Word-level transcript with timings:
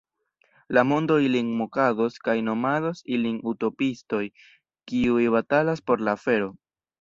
La 0.75 0.83
mondo 0.91 1.17
ilin 1.25 1.51
mokados 1.59 2.17
kaj 2.27 2.35
nomados 2.47 3.03
ilin 3.17 3.35
utopiistoj, 3.53 4.23
kiuj 4.93 5.21
batalas 5.37 5.85
por 5.91 6.05
la 6.09 6.19
afero. 6.21 6.51